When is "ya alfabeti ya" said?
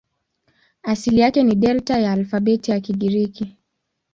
1.99-2.79